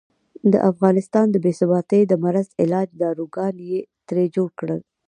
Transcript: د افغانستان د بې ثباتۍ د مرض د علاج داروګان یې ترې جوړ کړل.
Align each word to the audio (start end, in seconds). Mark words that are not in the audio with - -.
د 0.51 0.53
افغانستان 0.71 1.25
د 1.31 1.35
بې 1.43 1.51
ثباتۍ 1.59 2.01
د 2.07 2.13
مرض 2.23 2.47
د 2.51 2.55
علاج 2.63 2.87
داروګان 3.01 3.55
یې 3.69 3.79
ترې 4.07 4.25
جوړ 4.35 4.49
کړل. 4.59 4.79